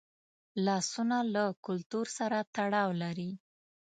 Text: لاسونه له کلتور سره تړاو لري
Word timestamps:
لاسونه 0.65 1.17
له 1.33 1.43
کلتور 1.65 2.05
سره 2.17 2.37
تړاو 2.55 2.89
لري 3.03 3.31